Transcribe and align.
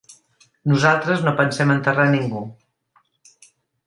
Nosaltres 0.69 1.21
no 1.27 1.33
pensem 1.41 1.73
enterrar 1.73 2.05
ningú. 2.13 2.41